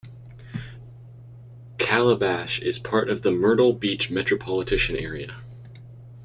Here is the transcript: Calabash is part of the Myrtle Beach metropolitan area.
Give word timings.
Calabash 1.77 2.59
is 2.59 2.79
part 2.79 3.07
of 3.07 3.21
the 3.21 3.29
Myrtle 3.31 3.71
Beach 3.73 4.09
metropolitan 4.09 4.97
area. 4.97 5.35